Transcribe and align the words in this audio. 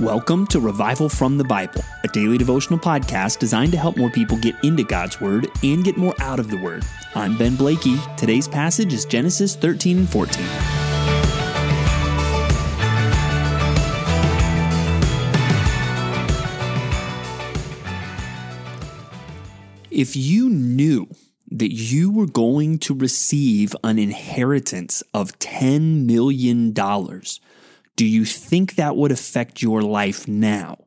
Welcome 0.00 0.46
to 0.48 0.60
Revival 0.60 1.08
from 1.08 1.38
the 1.38 1.44
Bible, 1.44 1.82
a 2.04 2.08
daily 2.08 2.36
devotional 2.36 2.78
podcast 2.78 3.38
designed 3.38 3.72
to 3.72 3.78
help 3.78 3.96
more 3.96 4.10
people 4.10 4.36
get 4.36 4.54
into 4.62 4.84
God's 4.84 5.22
Word 5.22 5.48
and 5.62 5.82
get 5.82 5.96
more 5.96 6.14
out 6.18 6.38
of 6.38 6.50
the 6.50 6.58
Word. 6.58 6.84
I'm 7.14 7.38
Ben 7.38 7.56
Blakey. 7.56 7.96
Today's 8.18 8.46
passage 8.46 8.92
is 8.92 9.06
Genesis 9.06 9.56
13 9.56 10.00
and 10.00 10.08
14. 10.10 10.44
If 19.90 20.14
you 20.14 20.50
knew 20.50 21.08
that 21.52 21.72
you 21.72 22.10
were 22.12 22.26
going 22.26 22.80
to 22.80 22.94
receive 22.94 23.74
an 23.82 23.98
inheritance 23.98 25.02
of 25.14 25.38
$10 25.38 26.04
million, 26.04 26.74
do 27.96 28.04
you 28.06 28.24
think 28.24 28.76
that 28.76 28.96
would 28.96 29.10
affect 29.10 29.62
your 29.62 29.82
life 29.82 30.28
now? 30.28 30.78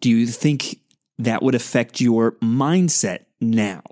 Do 0.00 0.10
you 0.10 0.26
think 0.26 0.80
that 1.18 1.42
would 1.42 1.54
affect 1.54 2.00
your 2.00 2.32
mindset 2.32 3.26
now? 3.40 3.82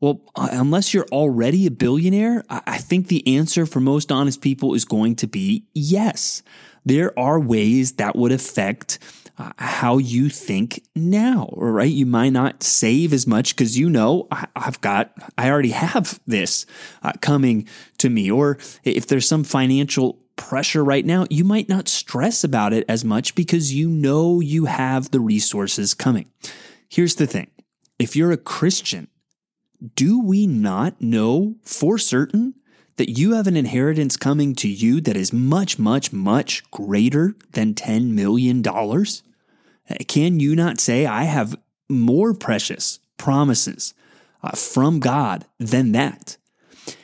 Well, 0.00 0.20
uh, 0.34 0.48
unless 0.52 0.92
you're 0.92 1.06
already 1.10 1.66
a 1.66 1.70
billionaire, 1.70 2.44
I 2.50 2.76
think 2.76 3.08
the 3.08 3.36
answer 3.36 3.64
for 3.64 3.80
most 3.80 4.12
honest 4.12 4.42
people 4.42 4.74
is 4.74 4.84
going 4.84 5.16
to 5.16 5.26
be 5.26 5.64
yes. 5.72 6.42
There 6.84 7.18
are 7.18 7.40
ways 7.40 7.92
that 7.92 8.14
would 8.14 8.30
affect 8.30 8.98
uh, 9.38 9.52
how 9.58 9.98
you 9.98 10.28
think 10.28 10.82
now, 10.94 11.48
right? 11.52 11.90
You 11.90 12.06
might 12.06 12.30
not 12.30 12.62
save 12.62 13.12
as 13.12 13.26
much 13.26 13.56
because 13.56 13.78
you 13.78 13.88
know 13.88 14.28
I, 14.30 14.46
have 14.54 14.80
got, 14.82 15.12
I 15.36 15.50
already 15.50 15.70
have 15.70 16.20
this 16.26 16.66
uh, 17.02 17.12
coming 17.20 17.66
to 17.98 18.10
me. 18.10 18.30
Or 18.30 18.58
if 18.84 19.06
there's 19.06 19.28
some 19.28 19.44
financial 19.44 20.18
pressure 20.36 20.84
right 20.84 21.04
now, 21.04 21.26
you 21.30 21.44
might 21.44 21.68
not 21.68 21.88
stress 21.88 22.44
about 22.44 22.72
it 22.72 22.84
as 22.88 23.04
much 23.04 23.34
because 23.34 23.74
you 23.74 23.88
know 23.88 24.40
you 24.40 24.66
have 24.66 25.10
the 25.10 25.20
resources 25.20 25.94
coming. 25.94 26.30
Here's 26.88 27.16
the 27.16 27.26
thing 27.26 27.50
if 27.98 28.14
you're 28.14 28.32
a 28.32 28.36
Christian, 28.36 29.08
do 29.94 30.20
we 30.20 30.46
not 30.46 31.00
know 31.00 31.56
for 31.62 31.98
certain 31.98 32.54
that 32.96 33.10
you 33.10 33.34
have 33.34 33.46
an 33.46 33.56
inheritance 33.56 34.16
coming 34.16 34.54
to 34.56 34.68
you 34.68 35.00
that 35.02 35.16
is 35.16 35.32
much, 35.32 35.78
much, 35.78 36.12
much 36.12 36.68
greater 36.70 37.34
than 37.52 37.74
$10 37.74 38.10
million? 38.10 38.62
Can 40.08 40.40
you 40.40 40.56
not 40.56 40.80
say, 40.80 41.06
I 41.06 41.24
have 41.24 41.58
more 41.88 42.34
precious 42.34 42.98
promises 43.18 43.94
uh, 44.42 44.52
from 44.52 45.00
God 45.00 45.44
than 45.58 45.92
that? 45.92 46.36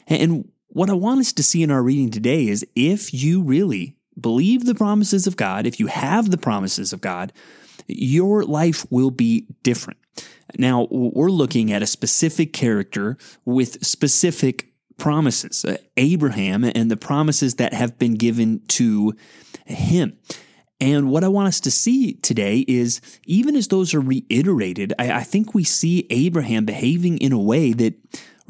And 0.07 0.51
what 0.73 0.89
I 0.89 0.95
want 0.95 1.21
us 1.21 1.33
to 1.35 1.43
see 1.43 1.63
in 1.63 1.71
our 1.71 1.83
reading 1.83 2.11
today 2.11 2.49
is 2.49 2.67
if 2.75 3.13
you 3.13 3.43
really 3.43 3.97
believe 4.19 4.65
the 4.65 4.75
promises 4.75 5.27
of 5.27 5.37
God, 5.37 5.67
if 5.67 5.79
you 5.79 5.87
have 5.87 6.31
the 6.31 6.39
promises 6.39 6.93
of 6.93 7.01
God, 7.01 7.33
your 7.87 8.45
life 8.45 8.87
will 8.91 9.11
be 9.11 9.47
different. 9.63 9.99
Now, 10.57 10.89
we're 10.91 11.31
looking 11.31 11.73
at 11.73 11.83
a 11.83 11.87
specific 11.87 12.53
character 12.53 13.17
with 13.45 13.85
specific 13.85 14.73
promises, 14.99 15.65
uh, 15.65 15.77
Abraham 15.97 16.65
and 16.65 16.91
the 16.91 16.97
promises 16.97 17.57
that 17.57 17.75
have 17.75 17.99
been 17.99 18.15
given 18.15 18.61
to 18.69 19.15
him. 19.67 20.19
And 20.81 21.11
what 21.11 21.25
I 21.25 21.29
want 21.29 21.49
us 21.49 21.61
to 21.61 21.71
see 21.71 22.15
today 22.15 22.65
is 22.67 23.01
even 23.25 23.57
as 23.57 23.69
those 23.69 23.95
are 23.95 24.01
reiterated, 24.01 24.93
I, 24.99 25.13
I 25.13 25.23
think 25.23 25.55
we 25.55 25.65
see 25.65 26.07
Abraham 26.11 26.65
behaving 26.65 27.19
in 27.19 27.33
a 27.33 27.39
way 27.39 27.73
that 27.73 27.95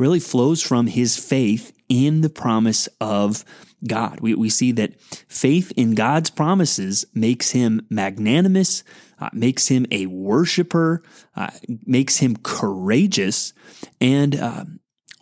really 0.02 0.20
flows 0.20 0.60
from 0.60 0.88
his 0.88 1.16
faith 1.16 1.72
in 1.88 2.22
the 2.22 2.28
promise 2.28 2.88
of 3.00 3.44
God. 3.86 4.18
We, 4.20 4.34
we 4.34 4.50
see 4.50 4.72
that 4.72 5.00
faith 5.28 5.72
in 5.76 5.94
God's 5.94 6.28
promises 6.28 7.04
makes 7.14 7.52
him 7.52 7.86
magnanimous, 7.88 8.82
uh, 9.20 9.30
makes 9.32 9.68
him 9.68 9.86
a 9.92 10.06
worshiper, 10.06 11.04
uh, 11.36 11.50
makes 11.86 12.18
him 12.18 12.36
courageous, 12.42 13.52
and 14.00 14.34
uh, 14.34 14.64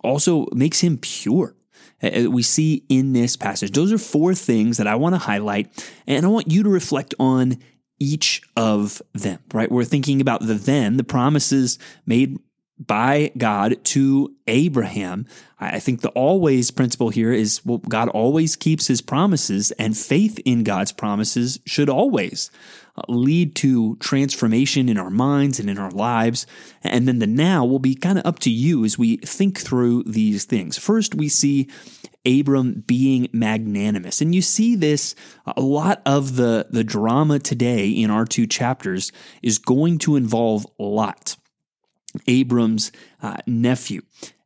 also 0.03 0.47
makes 0.53 0.81
him 0.81 0.97
pure. 0.97 1.55
We 2.03 2.43
see 2.43 2.87
in 2.89 3.13
this 3.13 3.37
passage. 3.37 3.73
Those 3.73 3.93
are 3.93 3.99
four 3.99 4.35
things 4.35 4.79
that 4.79 4.87
I 4.87 4.95
want 4.95 5.15
to 5.15 5.19
highlight, 5.19 5.87
and 6.07 6.25
I 6.25 6.29
want 6.31 6.51
you 6.51 6.63
to 6.63 6.71
reflect 6.71 7.15
on 7.19 7.59
each 7.99 8.41
of 8.57 9.03
them, 9.13 9.41
right? 9.53 9.71
We're 9.71 9.85
thinking 9.85 10.23
about 10.23 10.41
the 10.41 10.55
then, 10.55 10.97
the 10.97 11.05
promises 11.05 11.79
made 12.07 12.39
by 12.81 13.31
God 13.37 13.85
to 13.85 14.35
Abraham. 14.47 15.27
I 15.61 15.79
think 15.79 16.01
the 16.01 16.09
always 16.11 16.71
principle 16.71 17.11
here 17.11 17.33
is 17.33 17.65
well, 17.65 17.79
God 17.79 18.09
always 18.09 18.57
keeps 18.57 18.87
his 18.87 19.03
promises, 19.03 19.71
and 19.73 19.97
faith 19.97 20.41
in 20.47 20.65
God's 20.65 20.91
promises 20.91 21.61
should 21.67 21.91
always 21.91 22.51
uh, 22.97 23.03
lead 23.09 23.55
to 23.57 23.97
transformation 23.97 24.89
in 24.89 24.97
our 24.97 25.11
minds 25.11 25.61
and 25.61 25.69
in 25.69 25.77
our 25.77 25.91
lives. 25.91 26.47
And 26.83 27.07
then 27.07 27.19
the 27.19 27.27
now 27.27 27.67
will 27.67 27.79
be 27.79 27.95
kind 27.95 28.19
of 28.19 28.27
up 28.27 28.39
to 28.41 28.51
you 28.51 28.85
as 28.85 28.99
we 28.99 29.19
think 29.19 29.59
through 29.59 30.05
these 30.05 30.47
things. 30.47 30.79
First, 30.79 31.15
we 31.15 31.29
see 31.29 31.69
Abram 32.25 32.85
being 32.87 33.29
magnanimous. 33.33 34.21
And 34.21 34.35
you 34.35 34.43
see 34.43 34.77
this 34.77 35.15
a 35.47 35.61
lot 35.61 36.03
of 36.07 36.37
the, 36.37 36.67
the 36.71 36.85
drama 36.85 37.39
today 37.39 37.89
in 37.89 38.11
our 38.11 38.25
two 38.25 38.47
chapters 38.47 39.13
is 39.43 39.59
going 39.59 39.99
to 39.99 40.17
involve 40.17 40.67
Lot. 40.79 41.37
Abram's 42.27 42.93
uh, 43.23 43.39
nephew. 43.47 44.03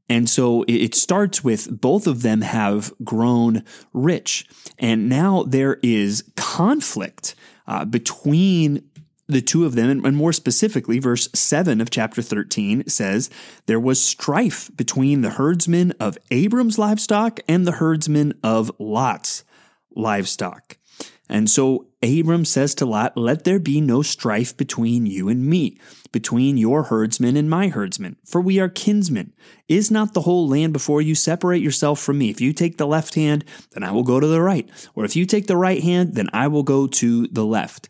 And 0.08 0.28
so 0.28 0.64
it 0.68 0.94
starts 0.94 1.42
with 1.42 1.80
both 1.80 2.06
of 2.06 2.22
them 2.22 2.42
have 2.42 2.92
grown 3.02 3.64
rich. 3.92 4.46
And 4.78 5.08
now 5.08 5.44
there 5.44 5.78
is 5.82 6.24
conflict 6.36 7.34
uh, 7.66 7.84
between 7.86 8.88
the 9.26 9.40
two 9.40 9.64
of 9.64 9.74
them. 9.74 10.04
And 10.04 10.16
more 10.16 10.32
specifically, 10.32 10.98
verse 10.98 11.28
7 11.34 11.80
of 11.80 11.90
chapter 11.90 12.20
13 12.20 12.86
says, 12.86 13.30
There 13.66 13.80
was 13.80 14.02
strife 14.02 14.70
between 14.76 15.22
the 15.22 15.30
herdsmen 15.30 15.92
of 15.92 16.18
Abram's 16.30 16.78
livestock 16.78 17.40
and 17.48 17.66
the 17.66 17.72
herdsmen 17.72 18.34
of 18.42 18.70
Lot's 18.78 19.44
livestock. 19.94 20.76
And 21.34 21.50
so 21.50 21.88
Abram 22.00 22.44
says 22.44 22.76
to 22.76 22.86
Lot, 22.86 23.16
Let 23.16 23.42
there 23.42 23.58
be 23.58 23.80
no 23.80 24.02
strife 24.02 24.56
between 24.56 25.04
you 25.04 25.28
and 25.28 25.44
me, 25.44 25.76
between 26.12 26.56
your 26.56 26.84
herdsmen 26.84 27.36
and 27.36 27.50
my 27.50 27.66
herdsmen, 27.66 28.14
for 28.24 28.40
we 28.40 28.60
are 28.60 28.68
kinsmen. 28.68 29.32
Is 29.66 29.90
not 29.90 30.14
the 30.14 30.20
whole 30.20 30.46
land 30.46 30.72
before 30.72 31.02
you? 31.02 31.16
Separate 31.16 31.60
yourself 31.60 31.98
from 31.98 32.18
me. 32.18 32.30
If 32.30 32.40
you 32.40 32.52
take 32.52 32.76
the 32.76 32.86
left 32.86 33.16
hand, 33.16 33.44
then 33.72 33.82
I 33.82 33.90
will 33.90 34.04
go 34.04 34.20
to 34.20 34.28
the 34.28 34.40
right. 34.40 34.70
Or 34.94 35.04
if 35.04 35.16
you 35.16 35.26
take 35.26 35.48
the 35.48 35.56
right 35.56 35.82
hand, 35.82 36.14
then 36.14 36.28
I 36.32 36.46
will 36.46 36.62
go 36.62 36.86
to 36.86 37.26
the 37.26 37.44
left. 37.44 37.88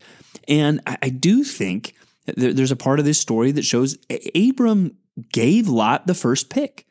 And 0.48 0.80
I 0.86 1.10
do 1.10 1.44
think 1.44 1.94
there's 2.24 2.72
a 2.72 2.76
part 2.76 2.98
of 2.98 3.04
this 3.04 3.20
story 3.20 3.52
that 3.52 3.66
shows 3.66 3.98
Abram 4.34 4.96
gave 5.32 5.68
Lot 5.68 6.06
the 6.06 6.14
first 6.14 6.48
pick. 6.48 6.86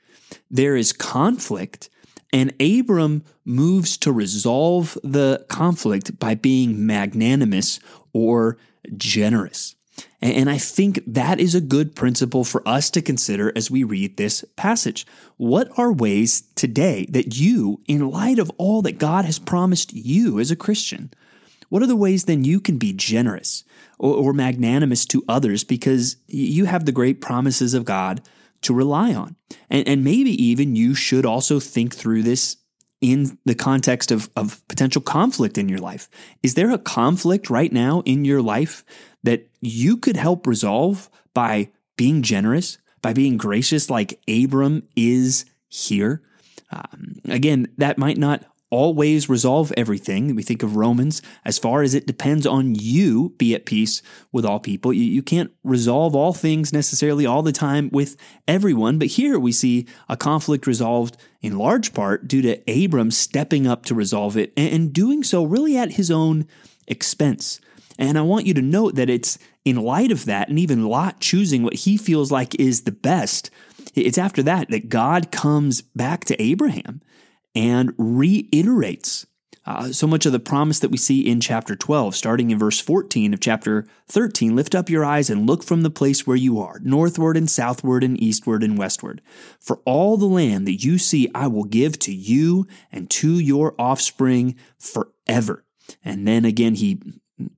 There 0.52 0.75
is 0.75 0.94
conflict 0.94 1.90
and 2.33 2.51
Abram 2.59 3.23
moves 3.45 3.95
to 3.99 4.11
resolve 4.11 4.97
the 5.03 5.45
conflict 5.47 6.19
by 6.19 6.33
being 6.33 6.85
magnanimous 6.85 7.79
or 8.11 8.57
generous. 8.97 9.75
And 10.21 10.49
I 10.49 10.57
think 10.57 11.03
that 11.05 11.39
is 11.39 11.53
a 11.53 11.61
good 11.61 11.95
principle 11.95 12.44
for 12.44 12.67
us 12.67 12.89
to 12.91 13.01
consider 13.01 13.51
as 13.55 13.69
we 13.69 13.83
read 13.83 14.17
this 14.17 14.44
passage. 14.55 15.05
What 15.38 15.69
are 15.77 15.94
ways 15.94 16.44
today 16.55 17.05
that 17.09 17.38
you, 17.38 17.81
in 17.88 18.09
light 18.09 18.39
of 18.39 18.50
all 18.57 18.81
that 18.81 18.97
God 18.97 19.25
has 19.25 19.38
promised 19.38 19.94
you 19.94 20.39
as 20.39 20.50
a 20.50 20.55
Christian, 20.55 21.11
what 21.69 21.83
are 21.83 21.88
the 21.88 21.95
ways 21.95 22.23
then 22.23 22.44
you 22.44 22.59
can 22.59 22.77
be 22.77 22.94
generous 22.94 23.63
or, 24.00 24.33
magnanimous 24.33 25.05
to 25.07 25.23
others 25.27 25.63
because 25.63 26.17
you 26.27 26.65
have 26.65 26.85
the 26.85 26.91
great 26.91 27.21
promises 27.21 27.73
of 27.73 27.85
God 27.85 28.21
to 28.63 28.74
rely 28.74 29.13
on. 29.13 29.35
And, 29.69 29.88
and 29.88 30.03
maybe 30.03 30.31
even 30.44 30.75
you 30.75 30.96
should 30.96 31.25
also 31.25 31.59
think 31.59 31.94
through 31.96 32.24
this 32.24 32.57
in 33.01 33.38
the 33.46 33.56
context 33.56 34.12
of, 34.12 34.29
of 34.35 34.66
potential 34.69 35.01
conflict 35.01 35.57
in 35.57 35.68
your 35.68 35.79
life. 35.79 36.09
Is 36.42 36.56
there 36.56 36.71
a 36.71 36.77
conflict 36.77 37.50
right 37.50 37.71
now 37.71 38.01
in 38.06 38.24
your 38.24 38.42
life 38.42 38.86
that 39.24 39.50
you 39.60 39.98
could 39.98 40.15
help 40.15 40.48
resolve 40.48 41.10
by 41.33 41.69
being 41.98 42.21
generous, 42.21 42.77
by 43.01 43.13
being 43.13 43.36
gracious 43.38 43.89
like 43.89 44.21
Abram 44.27 44.83
is 44.95 45.45
here? 45.68 46.21
Um, 46.71 47.15
again, 47.25 47.68
that 47.77 47.98
might 47.98 48.18
not 48.18 48.45
always 48.74 49.30
resolve 49.30 49.72
everything. 49.78 50.36
We 50.36 50.42
think 50.42 50.64
of 50.64 50.75
Romans 50.75 51.22
as 51.46 51.60
far 51.60 51.84
as 51.84 51.94
it 51.94 52.08
depends 52.08 52.48
on 52.48 52.74
you, 52.74 53.36
be 53.38 53.54
at 53.54 53.68
peace 53.68 54.02
with 54.31 54.46
all 54.46 54.60
people. 54.60 54.92
You, 54.92 55.04
you, 55.04 55.22
can't 55.22 55.52
resolve 55.64 56.16
all 56.16 56.34
things 56.34 56.74
necessarily 56.74 57.24
all 57.24 57.44
the 57.44 57.52
time 57.52 57.92
with 57.94 58.18
everyone. 58.48 58.98
But 58.98 59.10
here 59.10 59.38
we 59.38 59.52
see 59.52 59.86
a 60.10 60.18
conflict 60.18 60.66
resolved 60.66 61.18
in 61.40 61.60
large 61.60 61.94
part 61.94 62.28
due 62.28 62.42
to 62.42 62.84
Abram 62.86 63.12
stepping 63.12 63.68
up 63.68 63.86
to 63.86 63.94
resolve 63.94 64.36
it 64.38 64.52
and, 64.58 64.74
and 64.74 64.94
doing 64.94 65.22
so 65.24 65.44
really 65.44 65.78
at 65.78 65.92
his 65.92 66.10
own 66.10 66.48
expense. 66.88 67.62
And 68.00 68.18
I 68.18 68.22
want 68.22 68.48
you 68.48 68.56
to 68.56 68.62
note 68.62 68.96
that 68.96 69.10
it's 69.10 69.38
in 69.64 69.75
light 69.75 70.12
of 70.12 70.25
that, 70.25 70.50
and 70.50 70.58
even 70.58 70.88
Lot 70.88 71.20
choosing 71.20 71.62
what 71.62 71.75
he 71.75 71.96
feels 71.96 72.31
like 72.31 72.56
is 72.56 72.81
the 72.81 72.92
best. 72.92 73.52
It's 73.94 74.18
after 74.18 74.42
that 74.44 74.72
that 74.72 74.90
God 74.90 75.31
comes 75.31 75.84
back 75.84 76.25
to 76.25 76.42
Abraham 76.42 77.02
and 77.55 77.94
reiterates 77.97 79.25
Uh, 79.65 79.94
so 79.94 80.05
much 80.05 80.25
of 80.25 80.33
the 80.33 80.41
promise 80.41 80.79
that 80.79 80.91
we 80.91 80.97
see 80.97 81.21
in 81.21 81.39
chapter 81.39 81.73
12, 81.73 82.17
starting 82.17 82.51
in 82.51 82.59
verse 82.59 82.81
14 82.81 83.33
of 83.33 83.39
chapter 83.39 83.88
13 84.09 84.57
lift 84.57 84.75
up 84.75 84.89
your 84.89 85.05
eyes 85.05 85.29
and 85.29 85.47
look 85.47 85.63
from 85.63 85.83
the 85.83 85.89
place 85.89 86.27
where 86.27 86.35
you 86.35 86.59
are, 86.59 86.79
northward 86.83 87.38
and 87.38 87.50
southward 87.50 88.03
and 88.03 88.21
eastward 88.21 88.61
and 88.61 88.77
westward. 88.77 89.21
For 89.61 89.79
all 89.85 90.17
the 90.17 90.25
land 90.25 90.67
that 90.67 90.83
you 90.83 90.97
see, 90.97 91.29
I 91.33 91.47
will 91.47 91.63
give 91.63 91.97
to 92.00 92.13
you 92.13 92.67
and 92.91 93.09
to 93.11 93.39
your 93.39 93.73
offspring 93.79 94.55
forever. 94.77 95.63
And 96.03 96.27
then 96.27 96.44
again, 96.44 96.75
he 96.75 97.01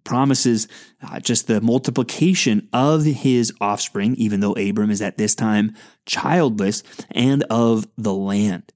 promises 0.03 0.67
uh, 1.01 1.19
just 1.19 1.47
the 1.47 1.59
multiplication 1.59 2.69
of 2.71 3.03
his 3.03 3.51
offspring, 3.59 4.13
even 4.15 4.41
though 4.41 4.53
Abram 4.53 4.91
is 4.91 5.01
at 5.01 5.17
this 5.17 5.33
time 5.33 5.73
childless, 6.05 6.83
and 7.09 7.43
of 7.49 7.87
the 7.97 8.13
land. 8.13 8.71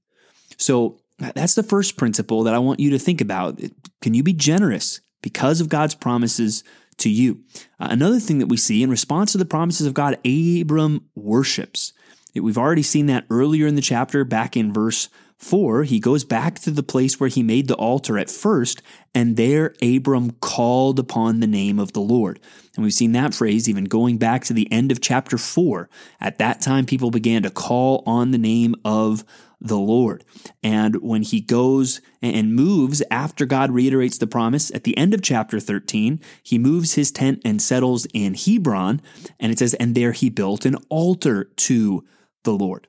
So 0.56 0.99
that's 1.20 1.54
the 1.54 1.62
first 1.62 1.96
principle 1.96 2.42
that 2.44 2.54
I 2.54 2.58
want 2.58 2.80
you 2.80 2.90
to 2.90 2.98
think 2.98 3.20
about. 3.20 3.60
Can 4.00 4.14
you 4.14 4.22
be 4.22 4.32
generous 4.32 5.00
because 5.22 5.60
of 5.60 5.68
God's 5.68 5.94
promises 5.94 6.64
to 6.98 7.10
you? 7.10 7.42
Uh, 7.78 7.88
another 7.90 8.18
thing 8.18 8.38
that 8.38 8.48
we 8.48 8.56
see 8.56 8.82
in 8.82 8.90
response 8.90 9.32
to 9.32 9.38
the 9.38 9.44
promises 9.44 9.86
of 9.86 9.94
God, 9.94 10.18
Abram 10.26 11.06
worships. 11.14 11.92
We've 12.34 12.58
already 12.58 12.82
seen 12.82 13.06
that 13.06 13.26
earlier 13.28 13.66
in 13.66 13.74
the 13.74 13.82
chapter, 13.82 14.24
back 14.24 14.56
in 14.56 14.72
verse 14.72 15.08
4. 15.40 15.84
He 15.84 16.00
goes 16.00 16.22
back 16.22 16.58
to 16.60 16.70
the 16.70 16.82
place 16.82 17.18
where 17.18 17.28
he 17.28 17.42
made 17.42 17.66
the 17.66 17.74
altar 17.74 18.18
at 18.18 18.30
first, 18.30 18.82
and 19.14 19.36
there 19.36 19.74
Abram 19.82 20.32
called 20.40 20.98
upon 20.98 21.40
the 21.40 21.46
name 21.46 21.78
of 21.78 21.92
the 21.92 22.00
Lord. 22.00 22.38
And 22.76 22.84
we've 22.84 22.92
seen 22.92 23.12
that 23.12 23.34
phrase 23.34 23.68
even 23.68 23.84
going 23.84 24.18
back 24.18 24.44
to 24.44 24.52
the 24.52 24.70
end 24.70 24.92
of 24.92 25.00
chapter 25.00 25.38
4. 25.38 25.88
At 26.20 26.38
that 26.38 26.60
time, 26.60 26.86
people 26.86 27.10
began 27.10 27.42
to 27.42 27.50
call 27.50 28.02
on 28.06 28.30
the 28.30 28.38
name 28.38 28.76
of 28.84 29.24
the 29.60 29.78
Lord. 29.78 30.24
And 30.62 30.96
when 30.96 31.22
he 31.22 31.40
goes 31.40 32.00
and 32.22 32.54
moves 32.54 33.02
after 33.10 33.46
God 33.46 33.70
reiterates 33.70 34.18
the 34.18 34.26
promise 34.26 34.70
at 34.74 34.84
the 34.84 34.96
end 34.96 35.14
of 35.14 35.22
chapter 35.22 35.60
13, 35.60 36.20
he 36.42 36.58
moves 36.58 36.94
his 36.94 37.10
tent 37.10 37.40
and 37.44 37.60
settles 37.60 38.06
in 38.14 38.34
Hebron. 38.34 39.02
And 39.38 39.52
it 39.52 39.58
says, 39.58 39.74
and 39.74 39.94
there 39.94 40.12
he 40.12 40.30
built 40.30 40.64
an 40.64 40.76
altar 40.88 41.44
to 41.44 42.04
the 42.44 42.52
Lord. 42.52 42.86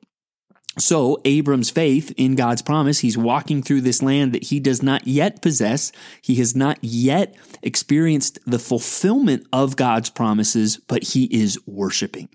So, 0.79 1.17
Abram's 1.25 1.69
faith 1.69 2.13
in 2.15 2.35
God's 2.35 2.61
promise, 2.61 2.99
he's 2.99 3.17
walking 3.17 3.61
through 3.61 3.81
this 3.81 4.01
land 4.01 4.31
that 4.31 4.45
he 4.45 4.59
does 4.61 4.81
not 4.81 5.05
yet 5.05 5.41
possess. 5.41 5.91
He 6.21 6.35
has 6.35 6.55
not 6.55 6.79
yet 6.81 7.35
experienced 7.61 8.39
the 8.45 8.59
fulfillment 8.59 9.45
of 9.51 9.75
God's 9.75 10.09
promises, 10.09 10.77
but 10.77 11.03
he 11.03 11.25
is 11.25 11.59
worshiping. 11.65 12.29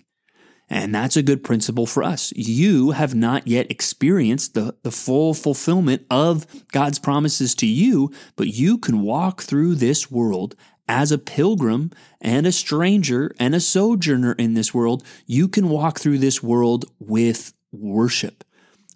And 0.69 0.93
that's 0.93 1.15
a 1.15 1.23
good 1.23 1.43
principle 1.43 1.85
for 1.85 2.03
us. 2.03 2.33
You 2.35 2.91
have 2.91 3.15
not 3.15 3.47
yet 3.47 3.71
experienced 3.71 4.53
the, 4.53 4.75
the 4.83 4.91
full 4.91 5.33
fulfillment 5.33 6.05
of 6.09 6.45
God's 6.71 6.99
promises 6.99 7.55
to 7.55 7.65
you, 7.65 8.11
but 8.35 8.47
you 8.47 8.77
can 8.77 9.01
walk 9.01 9.41
through 9.41 9.75
this 9.75 10.11
world 10.11 10.55
as 10.87 11.11
a 11.11 11.17
pilgrim 11.17 11.91
and 12.21 12.45
a 12.45 12.51
stranger 12.51 13.33
and 13.39 13.55
a 13.55 13.59
sojourner 13.59 14.33
in 14.33 14.53
this 14.53 14.73
world. 14.73 15.03
You 15.25 15.47
can 15.47 15.69
walk 15.69 15.99
through 15.99 16.17
this 16.19 16.43
world 16.43 16.85
with 16.99 17.53
worship. 17.71 18.43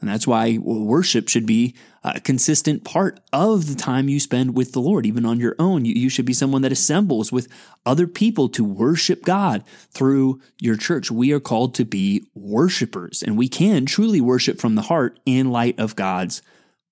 And 0.01 0.09
that's 0.09 0.27
why 0.27 0.57
worship 0.57 1.29
should 1.29 1.45
be 1.45 1.75
a 2.03 2.19
consistent 2.19 2.83
part 2.83 3.19
of 3.31 3.67
the 3.67 3.75
time 3.75 4.09
you 4.09 4.19
spend 4.19 4.55
with 4.55 4.71
the 4.71 4.81
Lord, 4.81 5.05
even 5.05 5.25
on 5.25 5.39
your 5.39 5.55
own. 5.59 5.85
You, 5.85 5.93
you, 5.93 6.09
should 6.09 6.25
be 6.25 6.33
someone 6.33 6.63
that 6.63 6.71
assembles 6.71 7.31
with 7.31 7.47
other 7.85 8.07
people 8.07 8.49
to 8.49 8.63
worship 8.63 9.23
God 9.23 9.63
through 9.91 10.41
your 10.59 10.75
church. 10.75 11.11
We 11.11 11.31
are 11.31 11.39
called 11.39 11.75
to 11.75 11.85
be 11.85 12.25
worshipers, 12.33 13.21
and 13.21 13.37
we 13.37 13.47
can 13.47 13.85
truly 13.85 14.19
worship 14.19 14.59
from 14.59 14.73
the 14.73 14.81
heart 14.81 15.19
in 15.25 15.51
light 15.51 15.79
of 15.79 15.95
God's 15.95 16.41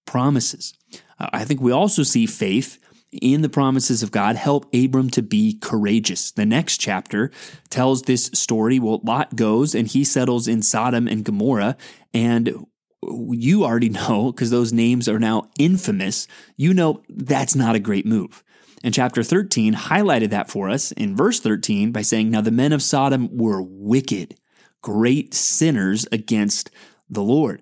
promises. 0.06 0.76
Uh, 1.20 1.30
I 1.34 1.46
think 1.46 1.62
we 1.62 1.72
also 1.72 2.04
see 2.04 2.28
faith 2.28 2.78
in 3.12 3.42
the 3.42 3.50
promises 3.50 4.04
of 4.04 4.12
God 4.12 4.36
help 4.36 4.72
Abram 4.74 5.10
to 5.12 5.24
be 5.24 5.58
courageous. 5.60 6.32
The 6.32 6.46
next 6.46 6.78
chapter 6.78 7.32
tells 7.70 8.04
this 8.04 8.26
story. 8.34 8.80
Well, 8.80 9.02
Lot 9.04 9.36
goes 9.36 9.74
and 9.74 9.88
he 9.88 10.04
settles 10.04 10.48
in 10.48 10.62
Sodom 10.62 11.08
and 11.08 11.24
Gomorrah, 11.24 11.76
and 12.14 12.68
you 13.04 13.64
already 13.64 13.90
know, 13.90 14.32
because 14.32 14.50
those 14.50 14.74
names 14.74 15.08
are 15.08 15.20
now 15.20 15.50
infamous, 15.58 16.28
you 16.58 16.74
know 16.74 17.02
that's 17.10 17.56
not 17.56 17.76
a 17.76 17.80
great 17.80 18.06
move. 18.06 18.44
And 18.84 18.94
chapter 18.94 19.24
13 19.24 19.74
highlighted 19.74 20.30
that 20.30 20.50
for 20.50 20.70
us 20.70 20.92
in 20.94 21.16
verse 21.16 21.40
13 21.40 21.92
by 21.92 22.02
saying, 22.02 22.32
Now 22.32 22.42
the 22.42 22.52
men 22.52 22.72
of 22.72 22.82
Sodom 22.82 23.30
were 23.36 23.62
wicked, 23.62 24.36
great 24.82 25.34
sinners 25.34 26.08
against 26.12 26.72
the 27.10 27.24
Lord. 27.24 27.62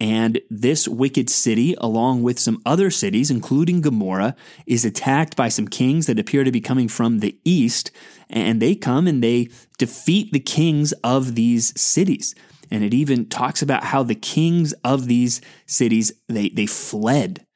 And 0.00 0.40
this 0.48 0.86
wicked 0.86 1.28
city, 1.28 1.74
along 1.78 2.22
with 2.22 2.38
some 2.38 2.60
other 2.64 2.90
cities, 2.90 3.30
including 3.30 3.80
Gomorrah, 3.80 4.36
is 4.66 4.84
attacked 4.84 5.36
by 5.36 5.48
some 5.48 5.66
kings 5.66 6.06
that 6.06 6.18
appear 6.18 6.44
to 6.44 6.52
be 6.52 6.60
coming 6.60 6.88
from 6.88 7.18
the 7.18 7.38
east. 7.44 7.90
And 8.28 8.62
they 8.62 8.74
come 8.74 9.06
and 9.06 9.22
they 9.22 9.48
defeat 9.76 10.32
the 10.32 10.40
kings 10.40 10.92
of 11.04 11.34
these 11.34 11.78
cities. 11.80 12.34
And 12.70 12.84
it 12.84 12.94
even 12.94 13.28
talks 13.28 13.62
about 13.62 13.84
how 13.84 14.02
the 14.02 14.14
kings 14.14 14.72
of 14.84 15.06
these 15.06 15.40
cities, 15.66 16.12
they, 16.28 16.48
they 16.50 16.66
fled. 16.66 17.46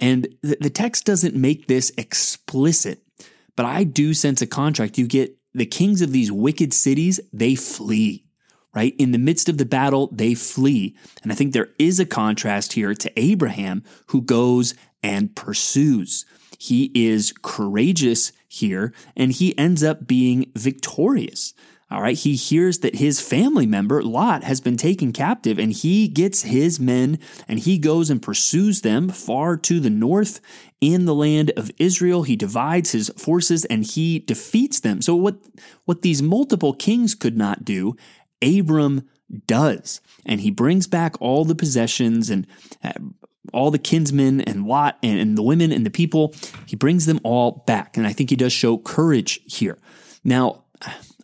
And 0.00 0.28
the, 0.42 0.56
the 0.60 0.70
text 0.70 1.04
doesn't 1.04 1.34
make 1.34 1.66
this 1.66 1.92
explicit, 1.96 3.02
but 3.56 3.66
I 3.66 3.84
do 3.84 4.14
sense 4.14 4.42
a 4.42 4.46
contract. 4.46 4.98
You 4.98 5.06
get 5.06 5.36
the 5.54 5.66
kings 5.66 6.02
of 6.02 6.12
these 6.12 6.32
wicked 6.32 6.72
cities, 6.72 7.20
they 7.32 7.54
flee 7.54 8.24
right? 8.74 8.94
In 8.98 9.12
the 9.12 9.18
midst 9.18 9.48
of 9.48 9.58
the 9.58 9.64
battle, 9.64 10.08
they 10.12 10.34
flee. 10.34 10.96
And 11.22 11.30
I 11.30 11.34
think 11.34 11.52
there 11.52 11.70
is 11.78 12.00
a 12.00 12.06
contrast 12.06 12.72
here 12.72 12.94
to 12.94 13.20
Abraham 13.20 13.82
who 14.06 14.22
goes 14.22 14.74
and 15.02 15.34
pursues. 15.34 16.24
He 16.58 16.90
is 16.94 17.34
courageous 17.42 18.32
here 18.48 18.94
and 19.16 19.32
he 19.32 19.56
ends 19.58 19.82
up 19.82 20.06
being 20.06 20.50
victorious. 20.54 21.54
All 21.92 22.00
right, 22.00 22.16
he 22.16 22.36
hears 22.36 22.78
that 22.78 22.94
his 22.94 23.20
family 23.20 23.66
member, 23.66 24.02
Lot, 24.02 24.44
has 24.44 24.62
been 24.62 24.78
taken 24.78 25.12
captive, 25.12 25.58
and 25.58 25.70
he 25.70 26.08
gets 26.08 26.40
his 26.40 26.80
men 26.80 27.18
and 27.46 27.58
he 27.58 27.76
goes 27.76 28.08
and 28.08 28.22
pursues 28.22 28.80
them 28.80 29.10
far 29.10 29.58
to 29.58 29.78
the 29.78 29.90
north 29.90 30.40
in 30.80 31.04
the 31.04 31.14
land 31.14 31.52
of 31.54 31.70
Israel. 31.76 32.22
He 32.22 32.34
divides 32.34 32.92
his 32.92 33.10
forces 33.18 33.66
and 33.66 33.84
he 33.84 34.20
defeats 34.20 34.80
them. 34.80 35.02
So, 35.02 35.14
what, 35.14 35.36
what 35.84 36.00
these 36.00 36.22
multiple 36.22 36.72
kings 36.72 37.14
could 37.14 37.36
not 37.36 37.62
do, 37.62 37.94
Abram 38.40 39.06
does. 39.46 40.00
And 40.24 40.40
he 40.40 40.50
brings 40.50 40.86
back 40.86 41.20
all 41.20 41.44
the 41.44 41.54
possessions 41.54 42.30
and 42.30 42.46
uh, 42.82 42.92
all 43.52 43.70
the 43.70 43.78
kinsmen 43.78 44.40
and 44.40 44.66
Lot 44.66 44.96
and, 45.02 45.20
and 45.20 45.36
the 45.36 45.42
women 45.42 45.70
and 45.70 45.84
the 45.84 45.90
people. 45.90 46.34
He 46.64 46.74
brings 46.74 47.04
them 47.04 47.20
all 47.22 47.64
back. 47.66 47.98
And 47.98 48.06
I 48.06 48.14
think 48.14 48.30
he 48.30 48.36
does 48.36 48.54
show 48.54 48.78
courage 48.78 49.40
here. 49.44 49.76
Now, 50.24 50.64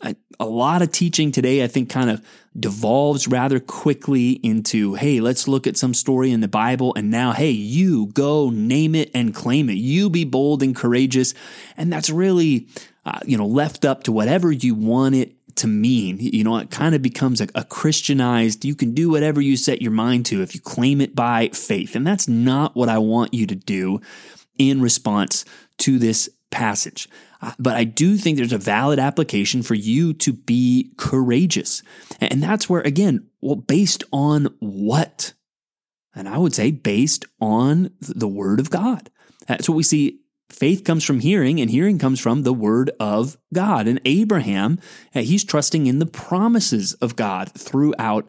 a, 0.02 0.14
a 0.40 0.46
lot 0.46 0.82
of 0.82 0.92
teaching 0.92 1.32
today, 1.32 1.64
I 1.64 1.66
think, 1.66 1.90
kind 1.90 2.10
of 2.10 2.24
devolves 2.58 3.28
rather 3.28 3.60
quickly 3.60 4.32
into, 4.32 4.94
hey, 4.94 5.20
let's 5.20 5.48
look 5.48 5.66
at 5.66 5.76
some 5.76 5.94
story 5.94 6.32
in 6.32 6.40
the 6.40 6.48
Bible. 6.48 6.92
And 6.96 7.10
now, 7.10 7.32
hey, 7.32 7.50
you 7.50 8.06
go 8.08 8.50
name 8.50 8.94
it 8.94 9.10
and 9.14 9.34
claim 9.34 9.70
it. 9.70 9.74
You 9.74 10.10
be 10.10 10.24
bold 10.24 10.62
and 10.62 10.74
courageous. 10.74 11.34
And 11.76 11.92
that's 11.92 12.10
really, 12.10 12.68
uh, 13.04 13.20
you 13.24 13.36
know, 13.36 13.46
left 13.46 13.84
up 13.84 14.04
to 14.04 14.12
whatever 14.12 14.50
you 14.52 14.74
want 14.74 15.14
it 15.14 15.34
to 15.56 15.66
mean. 15.66 16.18
You 16.20 16.44
know, 16.44 16.56
it 16.58 16.70
kind 16.70 16.94
of 16.94 17.02
becomes 17.02 17.40
a, 17.40 17.48
a, 17.54 17.64
Christianized, 17.64 18.64
you 18.64 18.74
can 18.74 18.94
do 18.94 19.10
whatever 19.10 19.40
you 19.40 19.56
set 19.56 19.82
your 19.82 19.90
mind 19.90 20.26
to 20.26 20.42
if 20.42 20.54
you 20.54 20.60
claim 20.60 21.00
it 21.00 21.14
by 21.14 21.48
faith. 21.48 21.96
And 21.96 22.06
that's 22.06 22.28
not 22.28 22.76
what 22.76 22.88
I 22.88 22.98
want 22.98 23.34
you 23.34 23.46
to 23.46 23.56
do 23.56 24.00
in 24.56 24.80
response 24.80 25.44
to 25.78 25.98
this 25.98 26.28
passage. 26.50 27.08
Uh, 27.40 27.52
but 27.58 27.76
I 27.76 27.84
do 27.84 28.16
think 28.16 28.36
there's 28.36 28.52
a 28.52 28.58
valid 28.58 28.98
application 28.98 29.62
for 29.62 29.74
you 29.74 30.12
to 30.14 30.32
be 30.32 30.92
courageous. 30.96 31.82
And 32.20 32.42
that's 32.42 32.68
where, 32.68 32.80
again, 32.80 33.28
well, 33.40 33.56
based 33.56 34.04
on 34.12 34.54
what? 34.58 35.34
And 36.14 36.28
I 36.28 36.38
would 36.38 36.54
say 36.54 36.70
based 36.70 37.24
on 37.40 37.90
the 38.00 38.28
word 38.28 38.60
of 38.60 38.70
God. 38.70 39.10
That's 39.46 39.68
what 39.68 39.76
we 39.76 39.82
see. 39.82 40.20
Faith 40.50 40.82
comes 40.82 41.04
from 41.04 41.20
hearing, 41.20 41.60
and 41.60 41.70
hearing 41.70 41.98
comes 41.98 42.20
from 42.20 42.42
the 42.42 42.54
word 42.54 42.90
of 42.98 43.36
God. 43.52 43.86
And 43.86 44.00
Abraham, 44.06 44.80
uh, 45.14 45.20
he's 45.20 45.44
trusting 45.44 45.86
in 45.86 45.98
the 45.98 46.06
promises 46.06 46.94
of 46.94 47.16
God 47.16 47.52
throughout 47.52 48.26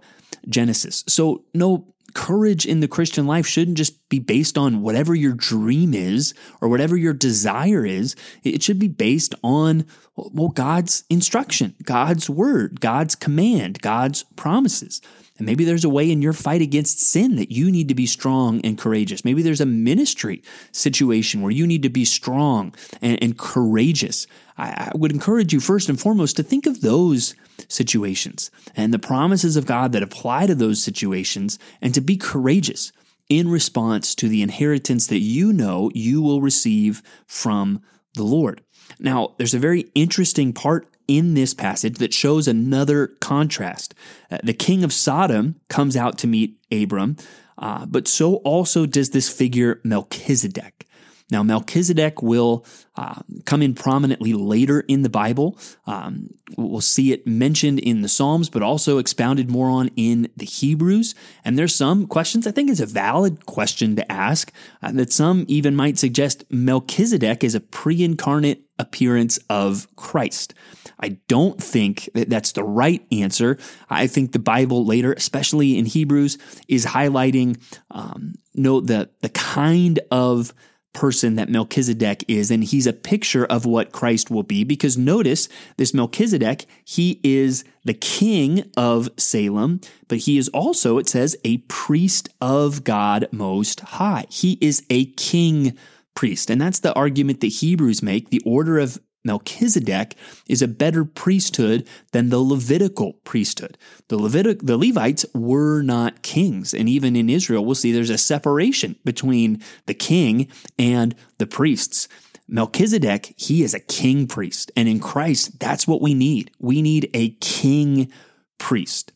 Genesis. 0.47 1.05
So, 1.07 1.45
no 1.53 1.93
courage 2.13 2.65
in 2.65 2.79
the 2.79 2.87
Christian 2.87 3.25
life 3.25 3.45
shouldn't 3.45 3.77
just 3.77 4.07
be 4.09 4.19
based 4.19 4.57
on 4.57 4.81
whatever 4.81 5.15
your 5.15 5.33
dream 5.33 5.93
is 5.93 6.33
or 6.61 6.69
whatever 6.69 6.97
your 6.97 7.13
desire 7.13 7.85
is. 7.85 8.15
It 8.43 8.63
should 8.63 8.79
be 8.79 8.87
based 8.87 9.35
on, 9.43 9.85
well, 10.15 10.49
God's 10.49 11.03
instruction, 11.09 11.75
God's 11.83 12.29
word, 12.29 12.81
God's 12.81 13.15
command, 13.15 13.81
God's 13.81 14.23
promises. 14.35 15.01
And 15.37 15.45
maybe 15.45 15.63
there's 15.63 15.85
a 15.85 15.89
way 15.89 16.11
in 16.11 16.21
your 16.21 16.33
fight 16.33 16.61
against 16.61 16.99
sin 16.99 17.37
that 17.37 17.51
you 17.51 17.71
need 17.71 17.87
to 17.87 17.95
be 17.95 18.05
strong 18.05 18.59
and 18.61 18.77
courageous. 18.77 19.23
Maybe 19.23 19.41
there's 19.41 19.61
a 19.61 19.65
ministry 19.65 20.43
situation 20.73 21.41
where 21.41 21.51
you 21.51 21.65
need 21.65 21.83
to 21.83 21.89
be 21.89 22.03
strong 22.03 22.75
and, 23.01 23.17
and 23.23 23.37
courageous. 23.37 24.27
I, 24.59 24.91
I 24.93 24.97
would 24.97 25.11
encourage 25.11 25.53
you 25.53 25.59
first 25.59 25.89
and 25.89 25.99
foremost 25.99 26.35
to 26.37 26.43
think 26.43 26.65
of 26.65 26.81
those 26.81 27.35
situations 27.67 28.51
and 28.75 28.93
the 28.93 28.99
promises 28.99 29.55
of 29.55 29.65
God 29.65 29.91
that 29.93 30.03
apply 30.03 30.47
to 30.47 30.55
those 30.55 30.83
situations 30.83 31.57
and 31.81 31.93
to 31.93 32.01
be 32.01 32.17
courageous 32.17 32.91
in 33.29 33.49
response 33.49 34.15
to 34.15 34.27
the 34.27 34.41
inheritance 34.41 35.07
that 35.07 35.19
you 35.19 35.53
know 35.53 35.91
you 35.93 36.21
will 36.21 36.41
receive 36.41 37.01
from 37.27 37.81
the 38.15 38.23
Lord. 38.23 38.61
Now, 38.99 39.35
there's 39.37 39.53
a 39.53 39.59
very 39.59 39.85
interesting 39.93 40.51
part 40.51 40.87
in 41.07 41.35
this 41.35 41.53
passage 41.53 41.97
that 41.97 42.13
shows 42.13 42.47
another 42.47 43.07
contrast. 43.19 43.93
Uh, 44.29 44.39
the 44.43 44.53
king 44.53 44.83
of 44.83 44.93
Sodom 44.93 45.59
comes 45.69 45.95
out 45.95 46.17
to 46.19 46.27
meet 46.27 46.57
Abram, 46.71 47.17
uh, 47.57 47.85
but 47.85 48.07
so 48.07 48.35
also 48.37 48.85
does 48.85 49.11
this 49.11 49.29
figure 49.29 49.79
Melchizedek. 49.83 50.87
Now, 51.31 51.43
Melchizedek 51.43 52.21
will 52.21 52.65
uh, 52.95 53.21
come 53.45 53.61
in 53.61 53.75
prominently 53.75 54.33
later 54.33 54.81
in 54.81 55.03
the 55.03 55.09
Bible. 55.09 55.57
Um, 55.85 56.31
we'll 56.57 56.81
see 56.81 57.11
it 57.11 57.27
mentioned 57.27 57.79
in 57.79 58.01
the 58.01 58.09
Psalms, 58.09 58.49
but 58.49 58.63
also 58.63 58.97
expounded 58.97 59.49
more 59.49 59.69
on 59.69 59.89
in 59.95 60.29
the 60.35 60.45
Hebrews. 60.45 61.13
And 61.45 61.57
there's 61.57 61.75
some 61.75 62.07
questions, 62.07 62.47
I 62.47 62.51
think 62.51 62.69
is 62.69 62.81
a 62.81 62.85
valid 62.85 63.45
question 63.45 63.95
to 63.95 64.11
ask, 64.11 64.51
uh, 64.81 64.91
that 64.93 65.13
some 65.13 65.45
even 65.47 65.75
might 65.75 65.99
suggest 65.99 66.43
Melchizedek 66.49 67.43
is 67.43 67.55
a 67.55 67.59
pre 67.59 68.03
incarnate 68.03 68.63
appearance 68.79 69.37
of 69.49 69.87
Christ. 69.95 70.53
I 71.01 71.19
don't 71.27 71.61
think 71.61 72.09
that 72.13 72.29
that's 72.29 72.53
the 72.53 72.63
right 72.63 73.05
answer. 73.11 73.57
I 73.89 74.07
think 74.07 74.31
the 74.31 74.39
Bible 74.39 74.85
later, 74.85 75.13
especially 75.13 75.77
in 75.77 75.85
Hebrews, 75.85 76.37
is 76.67 76.85
highlighting 76.85 77.61
um, 77.91 78.33
no 78.55 78.81
the 78.81 79.09
the 79.21 79.29
kind 79.29 79.99
of 80.11 80.53
person 80.93 81.35
that 81.35 81.49
Melchizedek 81.49 82.23
is, 82.27 82.51
and 82.51 82.63
he's 82.63 82.87
a 82.87 82.93
picture 82.93 83.45
of 83.45 83.65
what 83.65 83.91
Christ 83.91 84.31
will 84.31 84.43
be. 84.43 84.63
Because 84.63 84.97
notice 84.97 85.47
this 85.77 85.93
Melchizedek, 85.93 86.65
he 86.83 87.19
is 87.23 87.63
the 87.83 87.93
king 87.93 88.69
of 88.75 89.09
Salem, 89.17 89.81
but 90.07 90.19
he 90.19 90.37
is 90.37 90.49
also, 90.49 90.97
it 90.97 91.07
says, 91.07 91.37
a 91.43 91.57
priest 91.67 92.29
of 92.41 92.83
God 92.83 93.27
Most 93.31 93.79
High. 93.81 94.25
He 94.29 94.57
is 94.61 94.85
a 94.89 95.05
king 95.13 95.77
priest. 96.15 96.49
And 96.49 96.59
that's 96.59 96.79
the 96.79 96.93
argument 96.93 97.41
that 97.41 97.47
Hebrews 97.47 98.03
make. 98.03 98.29
The 98.29 98.41
order 98.45 98.79
of 98.79 98.99
Melchizedek 99.23 100.15
is 100.47 100.61
a 100.61 100.67
better 100.67 101.03
priesthood 101.03 101.87
than 102.11 102.29
the 102.29 102.39
Levitical 102.39 103.13
priesthood. 103.23 103.77
The 104.07 104.17
Levitic, 104.17 104.65
the 104.65 104.77
Levites 104.77 105.25
were 105.33 105.81
not 105.81 106.21
kings, 106.21 106.73
and 106.73 106.87
even 106.87 107.15
in 107.15 107.29
Israel, 107.29 107.65
we'll 107.65 107.75
see 107.75 107.91
there's 107.91 108.09
a 108.09 108.17
separation 108.17 108.95
between 109.03 109.61
the 109.85 109.93
king 109.93 110.47
and 110.77 111.15
the 111.37 111.47
priests. 111.47 112.07
Melchizedek, 112.47 113.33
he 113.37 113.61
is 113.61 113.73
a 113.73 113.79
king 113.79 114.25
priest, 114.25 114.71
and 114.75 114.87
in 114.87 114.99
Christ, 114.99 115.59
that's 115.59 115.87
what 115.87 116.01
we 116.01 116.13
need. 116.13 116.51
We 116.59 116.81
need 116.81 117.09
a 117.13 117.31
king 117.41 118.11
priest. 118.57 119.11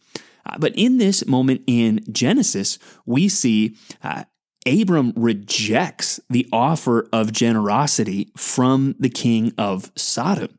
Uh, 0.46 0.58
but 0.60 0.74
in 0.76 0.98
this 0.98 1.26
moment 1.26 1.62
in 1.66 2.02
Genesis, 2.12 2.78
we 3.06 3.30
see 3.30 3.78
uh, 4.04 4.26
Abram 4.66 5.14
rejects 5.16 6.20
the 6.30 6.48
offer 6.52 7.08
of 7.12 7.32
generosity 7.32 8.32
from 8.38 8.96
the 9.00 9.10
king 9.10 9.54
of 9.58 9.92
Sodom, 9.96 10.58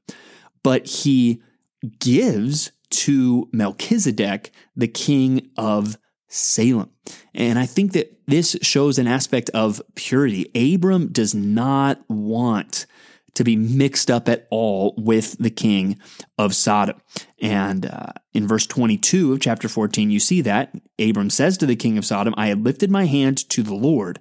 but 0.63 0.87
he 0.87 1.43
gives 1.99 2.73
to 2.91 3.49
Melchizedek, 3.53 4.51
the 4.77 4.89
king 4.89 5.51
of 5.57 5.97
Salem. 6.29 6.91
And 7.35 7.59
I 7.59 7.67
think 7.67 7.93
that 7.93 8.13
this 8.27 8.57
shows 8.63 8.99
an 8.99 9.07
aspect 9.07 9.51
of 9.51 9.83
purity. 9.95 10.51
Abram 10.55 11.09
does 11.09 11.35
not 11.35 12.01
want 12.09 12.87
to 13.35 13.45
be 13.45 13.57
mixed 13.57 14.11
up 14.11 14.29
at 14.29 14.47
all 14.51 14.95
with 14.97 15.37
the 15.39 15.51
king 15.51 15.99
of 16.39 16.55
Sodom. 16.55 17.01
And 17.41 17.87
uh, 17.87 18.13
in 18.33 18.47
verse 18.47 18.67
22 18.67 19.33
of 19.33 19.41
chapter 19.41 19.69
14, 19.69 20.11
you 20.11 20.21
see 20.21 20.41
that 20.43 20.75
Abram 20.99 21.31
says 21.31 21.59
to 21.59 21.67
the 21.67 21.77
king 21.77 21.99
of 21.99 22.05
Sodom, 22.05 22.35
I 22.37 22.49
had 22.49 22.65
lifted 22.65 22.91
my 22.91 23.07
hand 23.07 23.49
to 23.51 23.63
the 23.63 23.75
Lord, 23.75 24.21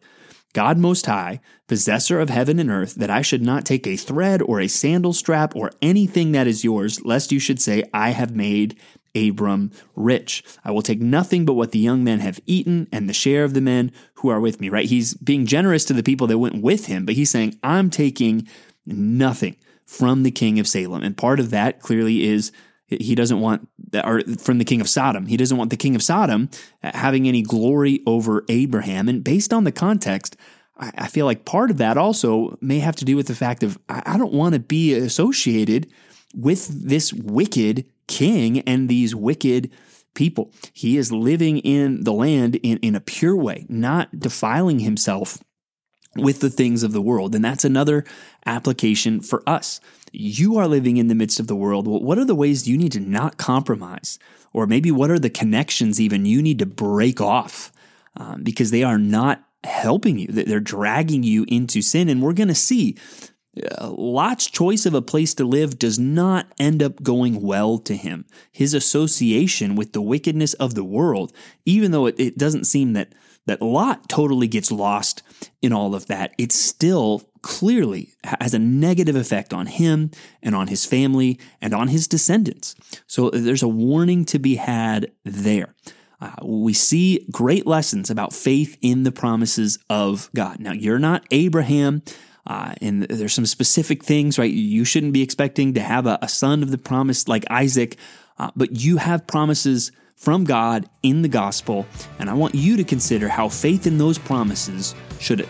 God 0.54 0.78
Most 0.78 1.06
High, 1.06 1.40
possessor 1.68 2.20
of 2.20 2.30
heaven 2.30 2.60
and 2.60 2.70
earth, 2.70 2.96
that 2.96 3.10
I 3.10 3.22
should 3.22 3.42
not 3.42 3.66
take 3.66 3.88
a 3.88 3.98
thread 3.98 4.42
or 4.42 4.60
a 4.60 4.68
sandal 4.68 5.14
strap 5.14 5.56
or 5.56 5.72
anything 5.82 6.32
that 6.34 6.48
is 6.48 6.64
yours, 6.64 7.04
lest 7.06 7.32
you 7.32 7.40
should 7.40 7.62
say, 7.62 7.84
I 7.94 8.10
have 8.10 8.36
made 8.36 8.78
Abram 9.16 9.72
rich. 9.96 10.44
I 10.64 10.72
will 10.72 10.82
take 10.82 11.02
nothing 11.02 11.46
but 11.46 11.54
what 11.54 11.72
the 11.72 11.80
young 11.80 12.04
men 12.04 12.20
have 12.20 12.40
eaten 12.46 12.88
and 12.92 13.08
the 13.08 13.14
share 13.14 13.44
of 13.44 13.54
the 13.54 13.62
men 13.62 13.92
who 14.16 14.30
are 14.30 14.40
with 14.40 14.60
me, 14.60 14.70
right? 14.70 14.86
He's 14.86 15.14
being 15.16 15.46
generous 15.46 15.86
to 15.86 15.94
the 15.94 16.04
people 16.04 16.28
that 16.28 16.40
went 16.40 16.64
with 16.64 16.88
him, 16.88 17.06
but 17.06 17.16
he's 17.16 17.30
saying, 17.30 17.60
I'm 17.64 17.90
taking 17.90 18.48
nothing 18.86 19.56
from 19.86 20.24
the 20.24 20.32
king 20.32 20.60
of 20.60 20.68
Salem. 20.68 21.04
And 21.04 21.18
part 21.18 21.40
of 21.40 21.50
that 21.52 21.80
clearly 21.80 22.28
is 22.28 22.52
he 22.88 23.16
doesn't 23.16 23.40
want 23.40 23.68
or 24.04 24.22
from 24.38 24.58
the 24.58 24.66
king 24.66 24.82
of 24.82 24.90
Sodom. 24.90 25.26
He 25.26 25.38
doesn't 25.38 25.58
want 25.58 25.70
the 25.70 25.78
king 25.78 25.96
of 25.96 26.04
Sodom 26.04 26.50
having 26.82 27.28
any 27.28 27.42
glory 27.42 28.02
over 28.06 28.44
Abraham. 28.50 29.08
And 29.10 29.24
based 29.24 29.54
on 29.54 29.64
the 29.64 29.72
context, 29.72 30.36
I 30.78 31.08
feel 31.08 31.26
like 31.26 31.46
part 31.46 31.70
of 31.70 31.78
that 31.78 31.98
also 31.98 32.58
may 32.60 32.80
have 32.80 32.96
to 32.98 33.06
do 33.06 33.16
with 33.16 33.28
the 33.28 33.36
fact 33.36 33.64
of 33.64 33.78
I 33.88 34.18
don't 34.18 34.34
want 34.34 34.54
to 34.54 34.60
be 34.60 34.94
associated 34.94 35.88
with 36.34 36.68
this 36.68 37.14
wicked 37.14 37.86
king 38.08 38.62
and 38.62 38.90
these 38.90 39.16
wicked 39.16 39.72
people. 40.16 40.52
He 40.74 40.98
is 40.98 41.12
living 41.12 41.60
in 41.60 42.04
the 42.04 42.14
land 42.14 42.56
in, 42.58 42.78
in 42.80 42.96
a 42.96 43.00
pure 43.00 43.36
way, 43.36 43.66
not 43.70 44.20
defiling 44.20 44.80
himself 44.80 45.38
with 46.16 46.40
the 46.40 46.50
things 46.50 46.84
of 46.84 46.92
the 46.92 47.02
world. 47.02 47.36
And 47.36 47.44
that's 47.44 47.66
another 47.66 48.06
application 48.46 49.22
for 49.22 49.44
us. 49.48 49.80
You 50.12 50.58
are 50.58 50.68
living 50.68 50.98
in 50.98 51.08
the 51.08 51.16
midst 51.16 51.40
of 51.40 51.48
the 51.48 51.56
world. 51.56 51.88
Well, 51.88 52.02
what 52.02 52.18
are 52.18 52.26
the 52.26 52.36
ways 52.36 52.68
you 52.68 52.78
need 52.78 52.92
to 52.94 53.00
not 53.00 53.38
compromise? 53.38 54.20
Or 54.54 54.68
maybe 54.68 54.92
what 54.92 55.10
are 55.10 55.20
the 55.20 55.30
connections 55.30 56.00
even 56.00 56.26
you 56.26 56.42
need 56.42 56.60
to 56.60 56.66
break 56.66 57.20
off 57.20 57.72
um, 58.16 58.44
because 58.44 58.70
they 58.70 58.84
are 58.84 59.00
not 59.00 59.44
helping 59.64 60.20
you? 60.20 60.28
They're 60.28 60.60
dragging 60.60 61.24
you 61.24 61.46
into 61.48 61.82
sin. 61.82 62.10
And 62.10 62.22
we're 62.22 62.34
going 62.34 62.50
to 62.50 62.56
see 62.56 62.96
uh, 63.80 63.90
Lot's 63.90 64.50
choice 64.50 64.86
of 64.86 64.94
a 64.94 65.02
place 65.02 65.34
to 65.36 65.46
live 65.46 65.78
does 65.78 65.98
not 66.00 66.48
end 66.60 66.82
up 66.84 67.02
going 67.04 67.42
well 67.42 67.78
to 67.80 67.96
him. 67.96 68.26
His 68.52 68.74
association 68.74 69.76
with 69.76 69.94
the 69.94 70.02
wickedness 70.02 70.54
of 70.56 70.76
the 70.76 70.84
world, 70.84 71.34
even 71.66 71.92
though 71.92 72.08
it, 72.08 72.16
it 72.20 72.38
doesn't 72.38 72.66
seem 72.66 72.94
that 72.94 73.14
that 73.46 73.62
Lot 73.62 74.08
totally 74.08 74.48
gets 74.48 74.72
lost 74.72 75.22
in 75.62 75.74
all 75.74 75.96
of 75.96 76.08
that, 76.08 76.34
it 76.38 76.52
still 76.52 77.24
clearly 77.42 78.14
has 78.24 78.54
a 78.54 78.60
negative 78.60 79.16
effect 79.16 79.54
on 79.54 79.66
him 79.66 80.12
and 80.42 80.56
on 80.56 80.68
his 80.68 80.86
family 80.86 81.38
and 81.62 81.74
on 81.74 81.90
his 81.90 82.08
descendants. 82.08 82.74
So 83.06 83.30
there's 83.30 83.64
a 83.64 83.68
warning 83.68 84.26
to 84.26 84.40
be 84.40 84.56
had 84.56 85.12
there. 85.26 85.76
Uh, 86.22 86.32
we 86.42 86.72
see 86.72 87.26
great 87.32 87.68
lessons 87.68 88.10
about 88.10 88.32
faith 88.32 88.78
in 88.82 89.04
the 89.04 89.12
promises 89.12 89.78
of 89.90 90.30
God. 90.34 90.60
Now, 90.62 90.72
you're 90.72 91.00
not 91.00 91.26
Abraham. 91.32 92.02
Uh, 92.46 92.74
and 92.82 93.04
there's 93.04 93.34
some 93.34 93.46
specific 93.46 94.04
things, 94.04 94.38
right? 94.38 94.52
You 94.52 94.84
shouldn't 94.84 95.14
be 95.14 95.22
expecting 95.22 95.74
to 95.76 95.82
have 95.82 96.06
a, 96.06 96.20
a 96.22 96.28
son 96.28 96.62
of 96.62 96.72
the 96.72 96.78
promise 96.78 97.28
like 97.30 97.46
Isaac, 97.50 97.98
uh, 98.38 98.52
but 98.54 98.82
you 98.82 98.98
have 98.98 99.28
promises 99.28 99.94
from 100.16 100.44
God 100.44 100.88
in 101.02 101.22
the 101.22 101.28
gospel. 101.28 101.86
And 102.20 102.30
I 102.30 102.34
want 102.34 102.56
you 102.56 102.78
to 102.78 102.84
consider 102.84 103.28
how 103.28 103.50
faith 103.50 103.88
in 103.88 103.98
those 103.98 104.18
promises 104.18 104.96
should 105.20 105.48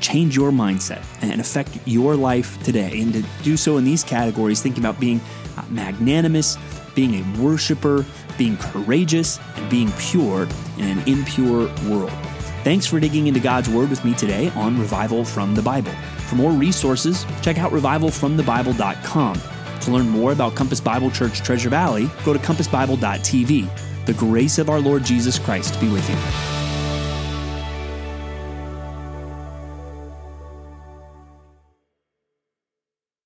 change 0.00 0.36
your 0.36 0.50
mindset 0.50 1.02
and 1.22 1.40
affect 1.40 1.78
your 1.86 2.16
life 2.16 2.62
today. 2.62 3.00
And 3.00 3.12
to 3.14 3.24
do 3.42 3.56
so 3.56 3.76
in 3.76 3.84
these 3.84 4.04
categories, 4.04 4.60
thinking 4.60 4.82
about 4.82 5.00
being 5.00 5.20
uh, 5.56 5.64
magnanimous, 5.70 6.58
being 6.94 7.14
a 7.14 7.42
worshiper, 7.42 8.04
being 8.36 8.56
courageous, 8.56 9.38
and 9.56 9.70
being 9.70 9.90
pure 9.98 10.48
in 10.78 10.98
an 10.98 11.08
impure 11.08 11.66
world. 11.88 12.12
Thanks 12.64 12.84
for 12.84 12.98
digging 12.98 13.28
into 13.28 13.40
God's 13.40 13.68
Word 13.68 13.90
with 13.90 14.04
me 14.04 14.12
today 14.14 14.50
on 14.50 14.78
Revival 14.78 15.24
from 15.24 15.54
the 15.54 15.62
Bible. 15.62 15.92
For 16.26 16.34
more 16.34 16.50
resources, 16.50 17.24
check 17.40 17.58
out 17.58 17.70
revivalfromthebible.com. 17.70 19.55
To 19.82 19.90
learn 19.90 20.08
more 20.08 20.32
about 20.32 20.54
Compass 20.54 20.80
Bible 20.80 21.10
Church 21.10 21.40
Treasure 21.42 21.70
Valley, 21.70 22.10
go 22.24 22.32
to 22.32 22.38
compassbible.tv. 22.38 24.06
The 24.06 24.14
grace 24.14 24.58
of 24.58 24.68
our 24.70 24.80
Lord 24.80 25.04
Jesus 25.04 25.38
Christ 25.38 25.80
be 25.80 25.88
with 25.88 26.08
you. 26.08 26.55